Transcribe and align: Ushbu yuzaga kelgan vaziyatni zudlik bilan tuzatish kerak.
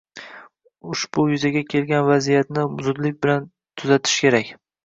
Ushbu 0.93 1.25
yuzaga 1.33 1.63
kelgan 1.73 2.07
vaziyatni 2.09 2.65
zudlik 2.89 3.23
bilan 3.27 3.49
tuzatish 3.83 4.21
kerak. 4.27 4.53